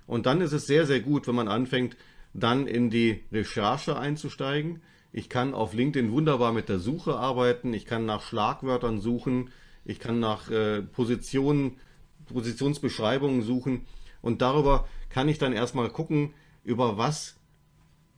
[0.05, 1.95] Und dann ist es sehr, sehr gut, wenn man anfängt,
[2.33, 4.81] dann in die Recherche einzusteigen.
[5.13, 9.51] Ich kann auf LinkedIn wunderbar mit der Suche arbeiten, ich kann nach Schlagwörtern suchen,
[9.85, 11.77] ich kann nach äh, Positionen,
[12.25, 13.85] Positionsbeschreibungen suchen
[14.21, 17.35] und darüber kann ich dann erstmal gucken, über was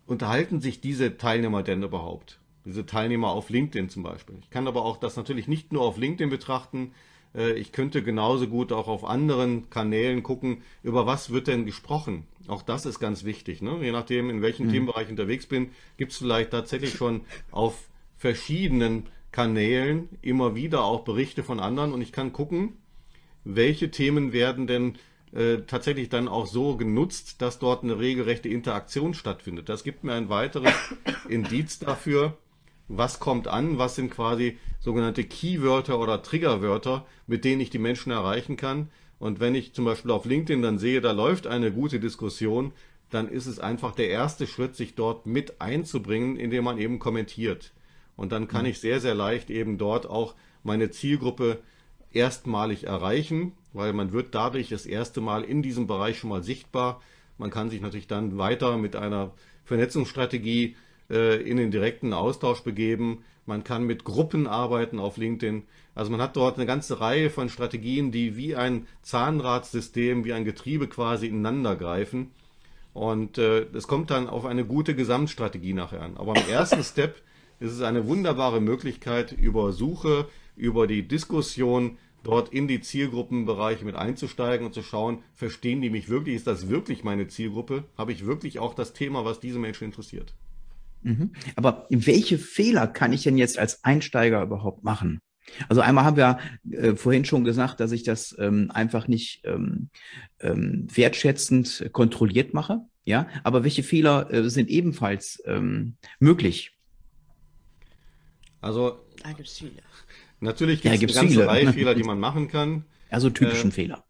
[0.05, 2.39] unterhalten sich diese Teilnehmer denn überhaupt?
[2.63, 4.37] Diese Teilnehmer auf LinkedIn zum Beispiel.
[4.41, 6.93] Ich kann aber auch das natürlich nicht nur auf LinkedIn betrachten.
[7.35, 12.25] Äh, ich könnte genauso gut auch auf anderen Kanälen gucken, über was wird denn gesprochen.
[12.47, 13.61] Auch das ist ganz wichtig.
[13.61, 13.79] Ne?
[13.81, 14.71] Je nachdem, in welchem mhm.
[14.71, 21.01] Themenbereich ich unterwegs bin, gibt es vielleicht tatsächlich schon auf verschiedenen Kanälen immer wieder auch
[21.01, 22.77] Berichte von anderen und ich kann gucken,
[23.43, 24.95] welche Themen werden denn
[25.33, 29.67] äh, tatsächlich dann auch so genutzt, dass dort eine regelrechte Interaktion stattfindet.
[29.67, 30.73] Das gibt mir ein weiteres
[31.27, 32.37] Indiz dafür,
[32.87, 38.13] was kommt an, was sind quasi sogenannte Keywörter oder Triggerwörter, mit denen ich die Menschen
[38.13, 38.87] erreichen kann.
[39.19, 42.71] Und wenn ich zum Beispiel auf LinkedIn dann sehe, da läuft eine gute Diskussion,
[43.09, 47.73] dann ist es einfach der erste Schritt, sich dort mit einzubringen, indem man eben kommentiert.
[48.15, 48.71] Und dann kann mhm.
[48.71, 51.59] ich sehr, sehr leicht eben dort auch meine Zielgruppe
[52.11, 57.01] erstmalig erreichen weil man wird dadurch das erste Mal in diesem Bereich schon mal sichtbar.
[57.37, 59.31] Man kann sich natürlich dann weiter mit einer
[59.65, 60.77] Vernetzungsstrategie
[61.09, 63.25] äh, in den direkten Austausch begeben.
[63.45, 65.63] Man kann mit Gruppen arbeiten auf LinkedIn.
[65.93, 70.45] Also man hat dort eine ganze Reihe von Strategien, die wie ein Zahnradsystem, wie ein
[70.45, 72.31] Getriebe quasi ineinander greifen.
[72.93, 76.15] Und äh, es kommt dann auf eine gute Gesamtstrategie nachher an.
[76.15, 77.21] Aber im ersten Step
[77.59, 83.95] ist es eine wunderbare Möglichkeit, über Suche, über die Diskussion dort in die Zielgruppenbereiche mit
[83.95, 86.35] einzusteigen und zu schauen, verstehen die mich wirklich?
[86.35, 87.83] Ist das wirklich meine Zielgruppe?
[87.97, 90.33] Habe ich wirklich auch das Thema, was diese Menschen interessiert?
[91.03, 91.31] Mhm.
[91.55, 95.19] Aber welche Fehler kann ich denn jetzt als Einsteiger überhaupt machen?
[95.69, 96.39] Also einmal haben wir
[96.71, 99.89] äh, vorhin schon gesagt, dass ich das ähm, einfach nicht ähm,
[100.39, 102.81] ähm, wertschätzend kontrolliert mache.
[103.05, 106.74] Ja, aber welche Fehler äh, sind ebenfalls ähm, möglich?
[108.61, 109.81] Also da gibt es viele.
[110.39, 111.47] Natürlich gibt es ja, eine ganze viele.
[111.47, 112.85] Reihe Fehler, die man machen kann.
[113.09, 114.03] Also typischen äh, Fehler.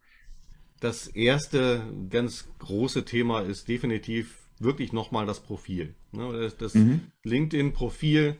[0.80, 5.94] Das erste ganz große Thema ist definitiv wirklich nochmal das Profil.
[6.12, 7.12] Ne, das, das mhm.
[7.22, 8.36] LinkedIn-Profil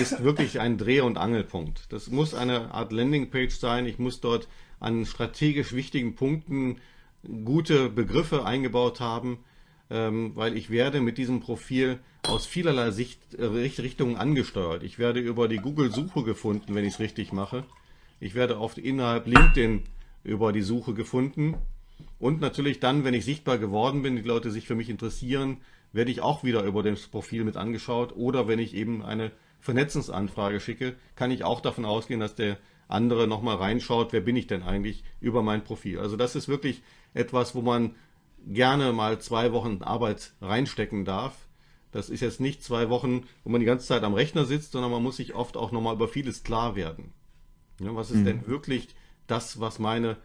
[0.00, 1.92] ist wirklich ein Dreh- und Angelpunkt.
[1.92, 3.86] Das muss eine Art Landingpage sein.
[3.86, 4.48] Ich muss dort
[4.80, 6.80] an strategisch wichtigen Punkten
[7.44, 9.38] gute Begriffe eingebaut haben,
[9.88, 14.82] weil ich werde mit diesem Profil aus vielerlei Sicht, äh, Richtungen angesteuert.
[14.82, 17.64] Ich werde über die Google-Suche gefunden, wenn ich es richtig mache.
[18.18, 19.84] Ich werde oft innerhalb LinkedIn
[20.24, 21.54] über die Suche gefunden.
[22.18, 25.58] Und natürlich dann, wenn ich sichtbar geworden bin, die Leute sich für mich interessieren,
[25.92, 28.14] werde ich auch wieder über das Profil mit angeschaut.
[28.16, 33.26] Oder wenn ich eben eine Vernetzungsanfrage schicke, kann ich auch davon ausgehen, dass der andere
[33.26, 35.98] nochmal reinschaut, wer bin ich denn eigentlich über mein Profil.
[35.98, 36.82] Also das ist wirklich
[37.14, 37.94] etwas, wo man
[38.46, 41.46] gerne mal zwei Wochen Arbeit reinstecken darf,
[41.96, 44.90] das ist jetzt nicht zwei Wochen, wo man die ganze Zeit am Rechner sitzt, sondern
[44.90, 47.12] man muss sich oft auch nochmal über vieles klar werden.
[47.80, 48.24] Ja, was ist mhm.
[48.24, 48.94] denn wirklich
[49.26, 50.16] das, was meine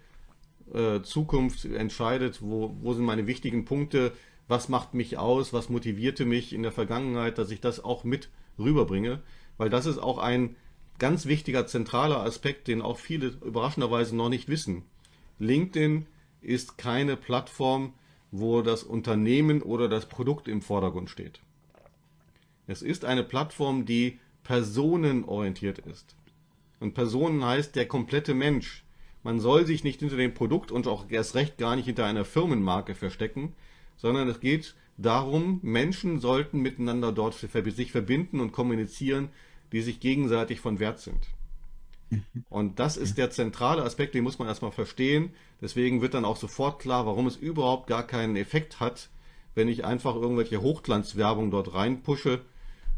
[0.73, 2.41] äh, Zukunft entscheidet?
[2.41, 4.11] Wo, wo sind meine wichtigen Punkte?
[4.47, 5.53] Was macht mich aus?
[5.53, 8.29] Was motivierte mich in der Vergangenheit, dass ich das auch mit
[8.59, 9.21] rüberbringe?
[9.57, 10.55] Weil das ist auch ein
[10.99, 14.83] ganz wichtiger, zentraler Aspekt, den auch viele überraschenderweise noch nicht wissen.
[15.39, 16.05] LinkedIn
[16.41, 17.93] ist keine Plattform,
[18.31, 21.41] wo das Unternehmen oder das Produkt im Vordergrund steht.
[22.67, 26.15] Es ist eine Plattform, die personenorientiert ist.
[26.79, 28.83] Und Personen heißt der komplette Mensch.
[29.23, 32.25] Man soll sich nicht hinter dem Produkt und auch erst recht gar nicht hinter einer
[32.25, 33.53] Firmenmarke verstecken,
[33.97, 39.29] sondern es geht darum, Menschen sollten miteinander dort sich verbinden und kommunizieren,
[39.71, 41.27] die sich gegenseitig von Wert sind.
[42.49, 45.31] Und das ist der zentrale Aspekt, den muss man erstmal verstehen.
[45.61, 49.09] Deswegen wird dann auch sofort klar, warum es überhaupt gar keinen Effekt hat,
[49.55, 52.41] wenn ich einfach irgendwelche Hochglanzwerbung dort reinpushe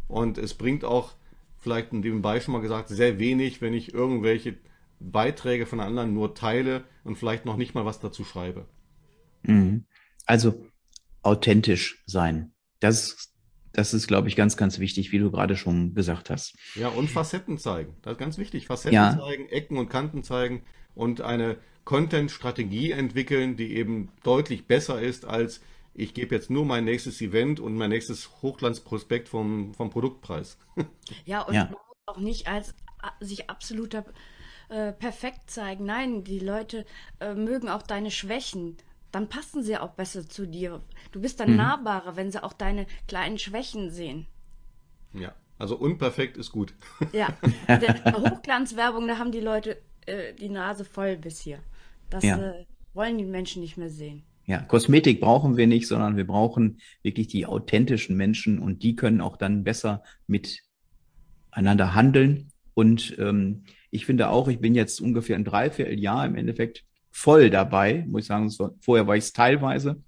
[0.08, 1.14] und es bringt auch,
[1.58, 4.58] vielleicht in dem Beispiel schon mal gesagt, sehr wenig, wenn ich irgendwelche
[5.00, 8.66] Beiträge von anderen nur teile und vielleicht noch nicht mal was dazu schreibe.
[9.44, 9.86] Mhm.
[10.26, 10.66] Also
[11.22, 12.54] authentisch sein.
[12.80, 13.33] Das,
[13.74, 16.56] das ist, glaube ich, ganz, ganz wichtig, wie du gerade schon gesagt hast.
[16.76, 17.96] Ja, und Facetten zeigen.
[18.02, 18.68] Das ist ganz wichtig.
[18.68, 19.18] Facetten ja.
[19.18, 20.64] zeigen, Ecken und Kanten zeigen
[20.96, 25.60] und eine Content-Strategie entwickeln, die eben deutlich besser ist als
[25.96, 30.58] ich gebe jetzt nur mein nächstes Event und mein nächstes Hochglanzprospekt vom, vom Produktpreis.
[31.26, 31.70] Ja, und ja.
[32.06, 32.74] auch nicht als
[33.20, 34.06] sich absoluter
[34.70, 35.86] äh, perfekt zeigen.
[35.86, 36.86] Nein, die Leute
[37.20, 38.78] äh, mögen auch deine Schwächen.
[39.14, 40.82] Dann passen sie auch besser zu dir.
[41.12, 41.58] Du bist dann mhm.
[41.58, 44.26] nahbarer, wenn sie auch deine kleinen Schwächen sehen.
[45.14, 46.74] Ja, also unperfekt ist gut.
[47.14, 51.60] Ja, der Hochglanzwerbung, da haben die Leute äh, die Nase voll bis hier.
[52.10, 52.40] Das ja.
[52.40, 54.24] äh, wollen die Menschen nicht mehr sehen.
[54.46, 59.22] Ja, Kosmetik brauchen wir nicht, sondern wir brauchen wirklich die authentischen Menschen und die können
[59.22, 62.50] auch dann besser miteinander handeln.
[62.74, 68.06] Und ähm, ich finde auch, ich bin jetzt ungefähr ein Dreivierteljahr im Endeffekt voll dabei,
[68.10, 68.52] muss ich sagen.
[68.82, 70.02] Vorher war ich es teilweise.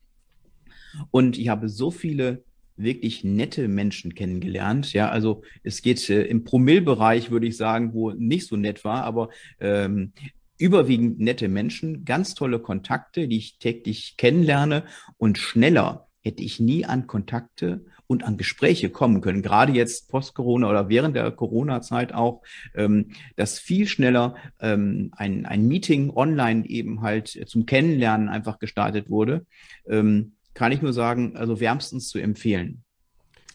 [1.12, 2.44] Und ich habe so viele
[2.76, 4.92] wirklich nette Menschen kennengelernt.
[4.92, 9.04] Ja, also es geht äh, im Promillbereich, würde ich sagen, wo nicht so nett war,
[9.04, 9.30] aber
[9.62, 10.12] ähm,
[10.58, 14.84] überwiegend nette Menschen, ganz tolle Kontakte, die ich täglich kennenlerne
[15.18, 19.44] und schneller hätte ich nie an Kontakte und an Gespräche kommen können.
[19.44, 22.42] Gerade jetzt post-Corona oder während der Corona-Zeit auch,
[22.74, 29.10] ähm, dass viel schneller ähm, ein, ein Meeting online eben halt zum Kennenlernen einfach gestartet
[29.10, 29.46] wurde.
[29.88, 32.84] Ähm, kann ich nur sagen, also wärmstens zu empfehlen.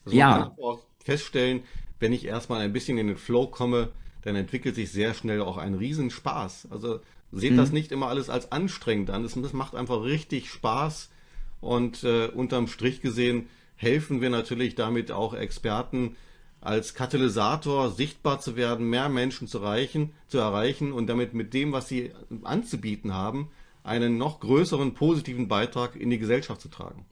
[0.04, 0.38] Also ja.
[0.38, 1.62] Kann ich auch feststellen,
[1.98, 3.90] wenn ich erstmal ein bisschen in den Flow komme,
[4.22, 6.68] dann entwickelt sich sehr schnell auch ein Riesenspaß.
[6.70, 7.00] Also
[7.32, 7.56] seht mhm.
[7.56, 9.24] das nicht immer alles als anstrengend an.
[9.24, 11.10] Das, das macht einfach richtig Spaß.
[11.60, 16.16] Und äh, unterm Strich gesehen helfen wir natürlich damit auch Experten
[16.60, 21.72] als Katalysator sichtbar zu werden, mehr Menschen zu erreichen, zu erreichen und damit mit dem,
[21.72, 23.50] was sie anzubieten haben,
[23.82, 27.06] einen noch größeren positiven Beitrag in die Gesellschaft zu tragen.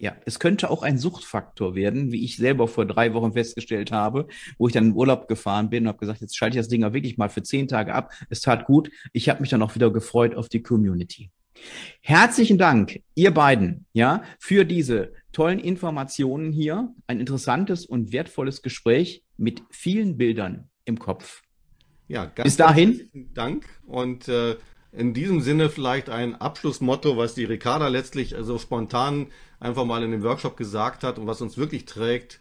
[0.00, 4.28] Ja, es könnte auch ein Suchtfaktor werden, wie ich selber vor drei Wochen festgestellt habe,
[4.56, 6.84] wo ich dann in Urlaub gefahren bin und habe gesagt, jetzt schalte ich das Ding
[6.84, 8.12] auch wirklich mal für zehn Tage ab.
[8.30, 8.90] Es tat gut.
[9.12, 11.30] Ich habe mich dann auch wieder gefreut auf die Community.
[12.00, 16.94] Herzlichen Dank, ihr beiden, ja, für diese tollen Informationen hier.
[17.06, 21.42] Ein interessantes und wertvolles Gespräch mit vielen Bildern im Kopf.
[22.06, 23.10] Ja, ganz Bis dahin.
[23.34, 24.56] Dank und äh,
[24.92, 29.26] in diesem Sinne vielleicht ein Abschlussmotto, was die Ricarda letztlich also spontan
[29.60, 32.40] einfach mal in dem Workshop gesagt hat und was uns wirklich trägt.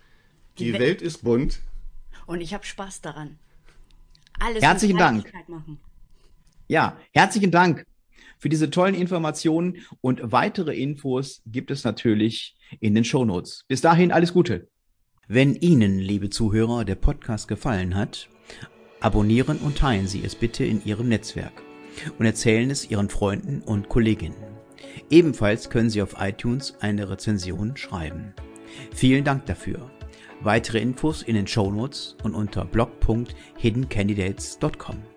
[0.57, 1.59] Die, die Welt, Welt ist bunt.
[2.25, 3.37] Und ich habe Spaß daran.
[4.39, 5.31] Alles herzlichen Dank.
[5.49, 5.79] Machen.
[6.69, 7.85] Ja, herzlichen Dank
[8.37, 13.65] für diese tollen Informationen und weitere Infos gibt es natürlich in den Show Notes.
[13.67, 14.67] Bis dahin alles Gute.
[15.27, 18.29] Wenn Ihnen, liebe Zuhörer, der Podcast gefallen hat,
[18.99, 21.61] abonnieren und teilen Sie es bitte in Ihrem Netzwerk
[22.17, 24.37] und erzählen es Ihren Freunden und Kolleginnen.
[25.09, 28.33] Ebenfalls können Sie auf iTunes eine Rezension schreiben.
[28.93, 29.89] Vielen Dank dafür.
[30.41, 35.16] Weitere Infos in den Show Notes und unter blog.hiddencandidates.com.